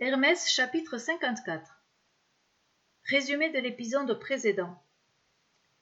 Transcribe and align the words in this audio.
Hermès 0.00 0.48
chapitre 0.48 0.96
54 0.96 1.82
Résumé 3.10 3.50
de 3.50 3.58
l'épisode 3.58 4.16
précédent. 4.20 4.80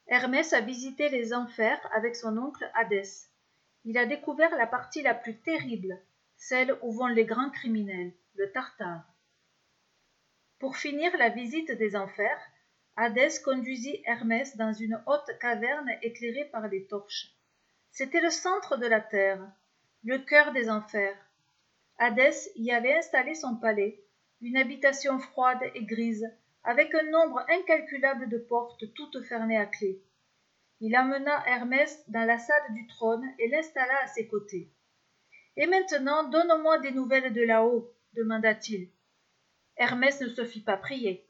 Hermès 0.07 0.53
a 0.53 0.61
visité 0.61 1.09
les 1.09 1.35
enfers 1.35 1.79
avec 1.93 2.15
son 2.15 2.35
oncle 2.35 2.67
Hadès. 2.73 3.27
Il 3.85 3.95
a 3.95 4.07
découvert 4.07 4.49
la 4.55 4.65
partie 4.65 5.03
la 5.03 5.13
plus 5.13 5.37
terrible, 5.37 6.01
celle 6.35 6.79
où 6.81 6.91
vont 6.93 7.05
les 7.05 7.25
grands 7.25 7.51
criminels, 7.51 8.11
le 8.33 8.51
Tartare. 8.51 9.05
Pour 10.57 10.77
finir 10.77 11.15
la 11.17 11.29
visite 11.29 11.71
des 11.73 11.95
enfers, 11.95 12.41
Hadès 12.95 13.39
conduisit 13.45 14.01
Hermès 14.07 14.57
dans 14.57 14.73
une 14.73 14.99
haute 15.05 15.37
caverne 15.39 15.91
éclairée 16.01 16.45
par 16.45 16.69
des 16.69 16.87
torches. 16.87 17.35
C'était 17.91 18.21
le 18.21 18.31
centre 18.31 18.77
de 18.77 18.87
la 18.87 18.99
terre, 18.99 19.47
le 20.03 20.17
cœur 20.17 20.53
des 20.53 20.71
enfers. 20.71 21.15
Hadès 21.99 22.49
y 22.55 22.71
avait 22.71 22.97
installé 22.97 23.35
son 23.35 23.57
palais, 23.57 24.03
une 24.41 24.57
habitation 24.57 25.19
froide 25.19 25.59
et 25.73 25.83
grise, 25.83 26.27
avec 26.63 26.93
un 26.93 27.09
nombre 27.09 27.43
incalculable 27.49 28.29
de 28.29 28.37
portes 28.37 28.93
toutes 28.93 29.23
fermées 29.23 29.57
à 29.57 29.65
clé. 29.65 30.01
Il 30.79 30.95
amena 30.95 31.43
Hermès 31.47 32.03
dans 32.07 32.25
la 32.25 32.37
salle 32.37 32.73
du 32.73 32.85
trône 32.87 33.25
et 33.39 33.47
l'installa 33.47 34.03
à 34.03 34.07
ses 34.07 34.27
côtés. 34.27 34.71
Et 35.55 35.65
maintenant, 35.65 36.29
donne-moi 36.29 36.79
des 36.79 36.91
nouvelles 36.91 37.33
de 37.33 37.41
là-haut, 37.41 37.91
demanda-t-il. 38.13 38.91
Hermès 39.77 40.21
ne 40.21 40.27
se 40.27 40.45
fit 40.45 40.61
pas 40.61 40.77
prier. 40.77 41.27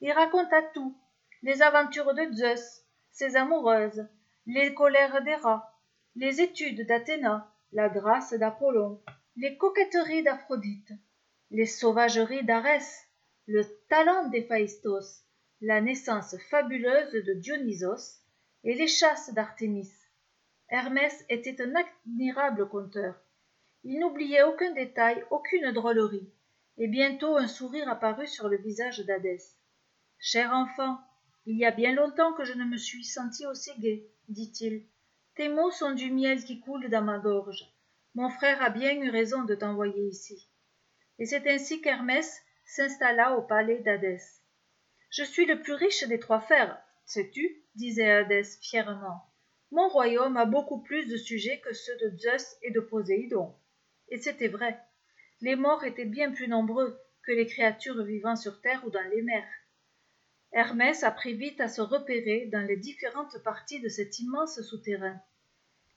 Il 0.00 0.12
raconta 0.12 0.62
tout, 0.74 0.96
les 1.42 1.62
aventures 1.62 2.14
de 2.14 2.32
Zeus, 2.32 2.84
ses 3.10 3.36
amoureuses, 3.36 4.06
les 4.46 4.74
colères 4.74 5.22
des 5.22 5.34
rats, 5.34 5.80
les 6.16 6.40
études 6.40 6.86
d'Athéna, 6.86 7.50
la 7.72 7.88
grâce 7.88 8.34
d'Apollon, 8.34 9.02
les 9.36 9.56
coquetteries 9.56 10.22
d'Aphrodite, 10.22 10.92
les 11.52 11.66
sauvageries 11.66 12.44
d'Arès, 12.44 13.08
le 13.46 13.64
talent 13.88 14.28
d'Héphaïstos, 14.28 15.24
la 15.60 15.80
naissance 15.80 16.36
fabuleuse 16.48 17.12
de 17.12 17.32
Dionysos 17.34 18.20
et 18.62 18.74
les 18.74 18.86
chasses 18.86 19.34
d'Artémis. 19.34 19.90
Hermès 20.68 21.24
était 21.28 21.60
un 21.60 21.74
admirable 21.74 22.68
conteur. 22.68 23.20
Il 23.82 23.98
n'oubliait 23.98 24.44
aucun 24.44 24.72
détail, 24.72 25.24
aucune 25.30 25.72
drôlerie, 25.72 26.30
et 26.78 26.86
bientôt 26.86 27.36
un 27.36 27.48
sourire 27.48 27.88
apparut 27.88 28.28
sur 28.28 28.48
le 28.48 28.58
visage 28.58 29.00
d'Hadès. 29.00 29.56
Cher 30.18 30.52
enfant, 30.52 31.00
il 31.46 31.56
y 31.56 31.64
a 31.64 31.72
bien 31.72 31.94
longtemps 31.94 32.32
que 32.34 32.44
je 32.44 32.52
ne 32.52 32.64
me 32.64 32.76
suis 32.76 33.04
senti 33.04 33.44
aussi 33.46 33.70
gai, 33.80 34.06
dit-il. 34.28 34.86
Tes 35.34 35.48
mots 35.48 35.72
sont 35.72 35.92
du 35.92 36.12
miel 36.12 36.44
qui 36.44 36.60
coule 36.60 36.88
dans 36.90 37.02
ma 37.02 37.18
gorge. 37.18 37.64
Mon 38.14 38.28
frère 38.28 38.62
a 38.62 38.70
bien 38.70 38.92
eu 38.92 39.10
raison 39.10 39.42
de 39.42 39.54
t'envoyer 39.56 40.06
ici. 40.06 40.49
Et 41.20 41.26
c'est 41.26 41.46
ainsi 41.46 41.80
qu'Hermès 41.80 42.42
s'installa 42.64 43.36
au 43.36 43.42
palais 43.42 43.78
d'Hadès. 43.80 44.22
Je 45.10 45.22
suis 45.22 45.44
le 45.44 45.60
plus 45.60 45.74
riche 45.74 46.02
des 46.04 46.18
trois 46.18 46.40
fers, 46.40 46.80
sais-tu 47.04 47.62
disait 47.74 48.10
Hadès 48.10 48.58
fièrement. 48.62 49.22
Mon 49.70 49.88
royaume 49.88 50.36
a 50.36 50.46
beaucoup 50.46 50.82
plus 50.82 51.06
de 51.06 51.16
sujets 51.16 51.60
que 51.60 51.72
ceux 51.72 51.96
de 51.98 52.16
Zeus 52.16 52.56
et 52.62 52.70
de 52.72 52.80
Poséidon. 52.80 53.54
Et 54.08 54.18
c'était 54.18 54.48
vrai. 54.48 54.80
Les 55.40 55.56
morts 55.56 55.84
étaient 55.84 56.04
bien 56.04 56.32
plus 56.32 56.48
nombreux 56.48 56.98
que 57.22 57.32
les 57.32 57.46
créatures 57.46 58.02
vivant 58.02 58.34
sur 58.34 58.60
terre 58.60 58.82
ou 58.86 58.90
dans 58.90 59.08
les 59.10 59.22
mers. 59.22 59.48
Hermès 60.52 61.04
apprit 61.04 61.34
vite 61.34 61.60
à 61.60 61.68
se 61.68 61.80
repérer 61.80 62.46
dans 62.46 62.66
les 62.66 62.76
différentes 62.76 63.40
parties 63.44 63.80
de 63.80 63.88
cet 63.88 64.18
immense 64.18 64.60
souterrain. 64.62 65.20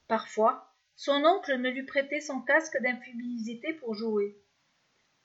Parfois, 0.07 0.69
son 0.95 1.23
oncle 1.25 1.57
ne 1.57 1.69
lui 1.69 1.83
prêtait 1.83 2.21
son 2.21 2.41
casque 2.41 2.77
d'infumilité 2.81 3.73
pour 3.73 3.95
jouer. 3.95 4.37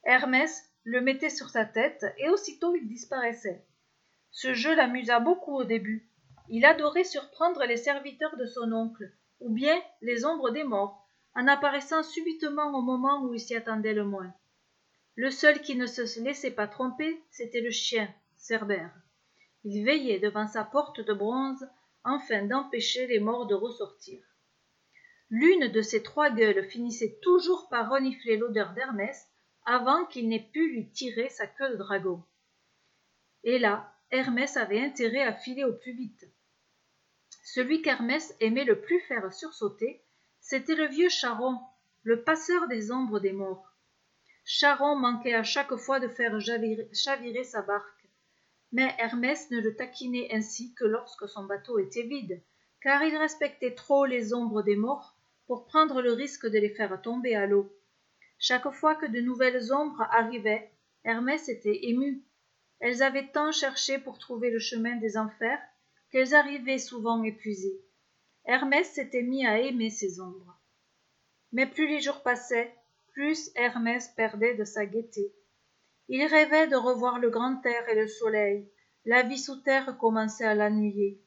Hermès 0.09 0.65
le 0.85 1.03
mettait 1.03 1.29
sur 1.29 1.51
sa 1.51 1.67
tête 1.67 2.07
et 2.17 2.31
aussitôt 2.31 2.75
il 2.75 2.89
disparaissait. 2.89 3.63
Ce 4.31 4.55
jeu 4.55 4.75
l'amusa 4.75 5.21
beaucoup 5.21 5.55
au 5.55 5.65
début. 5.65 6.09
Il 6.49 6.65
adorait 6.65 7.05
surprendre 7.05 7.63
les 7.67 7.77
serviteurs 7.77 8.39
de 8.39 8.47
son 8.47 8.73
oncle, 8.73 9.13
ou 9.41 9.51
bien 9.51 9.79
les 10.01 10.25
ombres 10.25 10.49
des 10.49 10.65
morts, 10.65 11.07
en 11.35 11.47
apparaissant 11.47 12.03
subitement 12.03 12.73
au 12.73 12.81
moment 12.81 13.23
où 13.23 13.35
il 13.35 13.39
s'y 13.39 13.55
attendait 13.55 13.93
le 13.93 14.07
moins. 14.07 14.33
Le 15.15 15.31
seul 15.31 15.61
qui 15.61 15.77
ne 15.77 15.85
se 15.85 16.21
laissait 16.23 16.53
pas 16.53 16.69
tromper, 16.69 17.23
c'était 17.31 17.61
le 17.61 17.71
chien, 17.71 18.09
Cerbère. 18.39 18.95
Il 19.65 19.85
veillait 19.85 20.21
devant 20.21 20.47
sa 20.47 20.65
porte 20.65 21.03
de 21.03 21.13
bronze, 21.13 21.69
afin 22.03 22.47
d'empêcher 22.47 23.07
les 23.09 23.21
morts 23.21 23.47
de 23.47 23.55
ressortir. 23.55 24.25
L'une 25.29 25.69
de 25.69 25.83
ces 25.83 26.03
trois 26.03 26.31
gueules 26.31 26.65
finissait 26.71 27.19
toujours 27.21 27.69
par 27.69 27.91
renifler 27.91 28.39
l'odeur 28.39 28.73
d'Hermès 28.73 29.29
avant 29.69 30.05
qu'il 30.07 30.29
n'ait 30.29 30.49
pu 30.53 30.73
lui 30.73 30.89
tirer 30.91 31.29
sa 31.29 31.47
queue 31.47 31.71
de 31.71 31.77
dragon. 31.77 32.23
Et 33.45 33.59
là, 33.59 33.93
Hermès 34.11 34.57
avait 34.57 34.81
intérêt 34.81 35.23
à 35.23 35.33
filer 35.33 35.65
au 35.65 35.73
plus 35.73 35.93
vite. 35.93 36.27
Celui 37.45 37.83
qu'Hermès 37.83 38.35
aimait 38.41 38.65
le 38.65 38.81
plus 38.81 39.01
faire 39.01 39.33
sursauter, 39.33 40.03
c'était 40.41 40.75
le 40.75 40.87
vieux 40.87 41.09
Charon, 41.11 41.59
le 42.03 42.23
passeur 42.23 42.67
des 42.69 42.91
ombres 42.91 43.21
des 43.21 43.33
morts. 43.33 43.73
Charon 44.45 44.97
manquait 44.97 45.35
à 45.35 45.43
chaque 45.43 45.77
fois 45.77 46.01
de 46.01 46.09
faire 46.09 46.39
chavirer 46.41 47.45
sa 47.45 47.63
barque 47.63 47.99
mais 48.73 48.95
Hermès 48.99 49.51
ne 49.51 49.61
le 49.61 49.75
taquinait 49.75 50.29
ainsi 50.33 50.75
que 50.75 50.85
lorsque 50.85 51.29
son 51.29 51.45
bateau 51.45 51.79
était 51.79 52.03
vide, 52.03 52.43
car 52.83 53.03
il 53.03 53.17
respectait 53.17 53.75
trop 53.75 54.05
les 54.05 54.35
ombres 54.35 54.63
des 54.63 54.77
morts 54.77 55.17
pour 55.47 55.67
prendre 55.67 56.03
le 56.03 56.13
risque 56.13 56.47
de 56.47 56.59
les 56.59 56.69
faire 56.69 57.01
tomber 57.01 57.35
à 57.35 57.47
l'eau. 57.47 57.73
Chaque 58.39 58.71
fois 58.71 58.95
que 58.95 59.07
de 59.07 59.21
nouvelles 59.21 59.73
ombres 59.73 60.07
arrivaient, 60.13 60.71
Hermès 61.05 61.49
était 61.49 61.87
ému. 61.87 62.23
Elles 62.81 63.03
avaient 63.03 63.31
tant 63.33 63.51
cherché 63.51 63.99
pour 63.99 64.19
trouver 64.19 64.51
le 64.51 64.61
chemin 64.61 64.97
des 64.97 65.17
enfers 65.17 65.61
qu'elles 66.11 66.35
arrivaient 66.35 66.79
souvent 66.79 67.23
épuisées. 67.25 67.81
Hermès 68.45 68.89
s'était 68.89 69.23
mis 69.23 69.47
à 69.47 69.61
aimer 69.61 69.91
ces 69.91 70.21
ombres. 70.21 70.59
Mais 71.53 71.67
plus 71.67 71.89
les 71.89 72.01
jours 72.01 72.23
passaient, 72.23 72.75
plus 73.13 73.51
Hermès 73.57 74.09
perdait 74.17 74.55
de 74.55 74.65
sa 74.65 74.87
gaieté. 74.87 75.35
Il 76.09 76.25
rêvait 76.25 76.69
de 76.69 76.77
revoir 76.77 77.19
le 77.19 77.31
grand 77.31 77.65
air 77.67 77.89
et 77.89 77.95
le 77.95 78.07
soleil. 78.07 78.71
La 79.05 79.23
vie 79.23 79.39
sous 79.39 79.57
terre 79.57 79.99
commençait 79.99 80.45
à 80.45 80.55
l'ennuyer. 80.55 81.21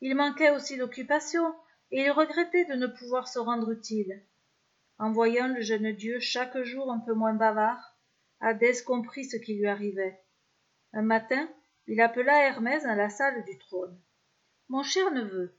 Il 0.00 0.14
manquait 0.14 0.50
aussi 0.50 0.76
d'occupation, 0.76 1.54
et 1.90 2.02
il 2.02 2.10
regrettait 2.10 2.66
de 2.66 2.74
ne 2.74 2.86
pouvoir 2.86 3.26
se 3.26 3.38
rendre 3.38 3.70
utile. 3.70 4.22
En 5.02 5.12
voyant 5.12 5.48
le 5.48 5.62
jeune 5.62 5.92
dieu 5.92 6.20
chaque 6.20 6.62
jour 6.62 6.92
un 6.92 6.98
peu 6.98 7.14
moins 7.14 7.32
bavard, 7.32 7.96
Hadès 8.38 8.82
comprit 8.84 9.24
ce 9.24 9.38
qui 9.38 9.54
lui 9.54 9.66
arrivait. 9.66 10.20
Un 10.92 11.00
matin, 11.00 11.48
il 11.86 12.02
appela 12.02 12.44
Hermès 12.44 12.82
dans 12.82 12.94
la 12.94 13.08
salle 13.08 13.42
du 13.46 13.56
trône. 13.56 13.98
Mon 14.68 14.82
cher 14.82 15.10
neveu, 15.10 15.56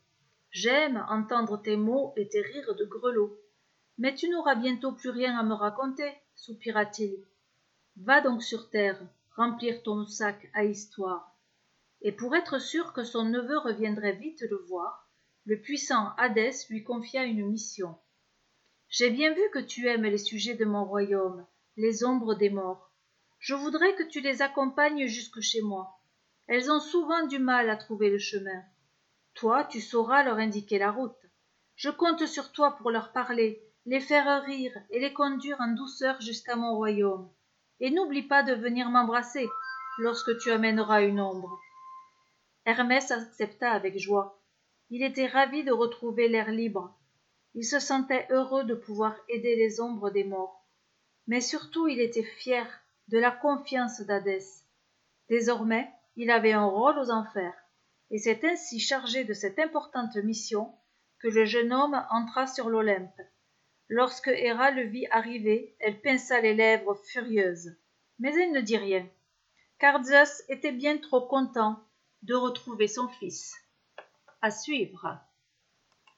j'aime 0.52 1.03
entendre 1.09 1.59
tes 1.59 1.75
mots 1.75 2.13
et 2.18 2.29
tes 2.29 2.41
rires 2.41 2.75
de 2.75 2.85
grelots. 2.85 3.35
Mais 3.97 4.13
tu 4.13 4.29
n'auras 4.29 4.53
bientôt 4.53 4.91
plus 4.91 5.09
rien 5.09 5.35
à 5.35 5.41
me 5.41 5.56
raconter, 5.56 6.13
soupira-t-il. 6.35 7.25
Va 7.96 8.22
donc 8.22 8.44
sur 8.44 8.69
terre, 8.69 9.02
remplir 9.35 9.81
ton 9.81 10.06
sac 10.06 10.52
à 10.53 10.66
histoire. 10.66 11.35
Et 12.03 12.12
pour 12.12 12.35
être 12.35 12.59
sûr 12.59 12.94
que 12.94 13.03
son 13.03 13.25
neveu 13.25 13.58
reviendrait 13.58 14.18
vite 14.18 14.44
le 14.47 14.58
voir, 14.68 15.09
le 15.46 15.59
puissant 15.59 16.13
Hadès 16.18 16.68
lui 16.69 16.84
confia 16.84 17.23
une 17.23 17.47
mission. 17.47 17.97
J'ai 18.91 19.09
bien 19.09 19.34
vu 19.34 19.41
que 19.53 19.59
tu 19.59 19.88
aimes 19.88 20.03
les 20.03 20.18
sujets 20.18 20.56
de 20.56 20.66
mon 20.66 20.84
royaume, 20.85 21.47
les 21.78 22.03
ombres 22.03 22.35
des 22.35 22.50
morts. 22.50 22.91
Je 23.40 23.56
voudrais 23.56 23.96
que 23.96 24.03
tu 24.03 24.19
les 24.19 24.41
accompagnes 24.41 25.07
jusque 25.07 25.40
chez 25.40 25.62
moi. 25.62 25.97
Elles 26.47 26.69
ont 26.69 26.81
souvent 26.81 27.25
du 27.25 27.40
mal 27.40 27.69
à 27.69 27.78
trouver 27.78 28.09
le 28.09 28.19
chemin. 28.19 28.63
Toi, 29.34 29.63
tu 29.63 29.79
sauras 29.79 30.24
leur 30.24 30.38
indiquer 30.38 30.78
la 30.78 30.91
route. 30.91 31.16
Je 31.75 31.90
compte 31.90 32.25
sur 32.28 32.52
toi 32.52 32.75
pour 32.78 32.91
leur 32.91 33.13
parler, 33.13 33.63
les 33.85 34.02
faire 34.02 34.44
rire 34.44 34.78
et 34.90 35.00
les 35.00 35.13
conduire 35.13 35.62
en 35.62 35.69
douceur 35.69 36.19
jusqu'à 36.19 36.58
mon 36.58 36.75
royaume 36.75 37.31
et 37.79 37.91
n'oublie 37.91 38.23
pas 38.23 38.44
de 38.44 38.53
venir 38.53 38.90
m'embrasser 38.90 39.47
lorsque 39.99 40.37
tu 40.37 40.52
amèneras 40.52 41.02
une 41.02 41.22
ombre. 41.22 41.59
Hermès 42.66 43.09
accepta 43.09 43.72
avec 43.72 43.97
joie. 43.97 44.40
Il 44.90 45.02
était 45.02 45.28
ravi 45.28 45.64
de 45.64 45.72
retrouver 45.72 46.28
l'air 46.28 46.52
libre. 46.52 46.94
Il 47.53 47.66
se 47.66 47.80
sentait 47.80 48.28
heureux 48.30 48.64
de 48.64 48.76
pouvoir 48.76 49.16
aider 49.28 49.56
les 49.56 49.82
ombres 49.82 50.09
des 50.09 50.24
morts. 50.24 50.66
Mais 51.28 51.42
surtout 51.42 51.88
il 51.88 52.00
était 52.00 52.24
fier 52.24 52.66
de 53.09 53.18
la 53.18 53.32
confiance 53.32 54.02
d'Hadès. 54.02 54.66
Désormais, 55.30 55.90
il 56.16 56.32
avait 56.32 56.53
un 56.53 56.66
rôle 56.66 56.98
aux 56.98 57.12
enfers, 57.12 57.56
et 58.09 58.18
c'est 58.18 58.44
ainsi 58.44 58.80
chargé 58.80 59.24
de 59.24 59.34
cette 59.34 59.59
importante 59.59 60.16
mission 60.18 60.74
que 61.20 61.28
le 61.28 61.46
jeune 61.46 61.72
homme 61.72 62.06
entra 62.09 62.48
sur 62.48 62.70
l'Olympe. 62.70 63.22
Lorsque 63.88 64.30
Héra 64.30 64.72
le 64.72 64.84
vit 64.84 65.08
arriver, 65.12 65.76
elle 65.80 66.02
pinça 66.02 66.40
les 66.42 66.54
lèvres 66.54 66.96
furieuse. 66.96 67.76
Mais 68.20 68.34
elle 68.36 68.52
ne 68.52 68.62
dit 68.62 68.78
rien, 68.78 69.08
car 69.80 70.04
Zeus 70.04 70.44
était 70.47 70.72
bien 70.72 70.97
trop 70.97 71.22
content 71.22 71.84
de 72.22 72.36
retrouver 72.36 72.88
son 72.88 73.08
fils. 73.08 73.54
À 74.42 74.52
suivre. 74.52 75.20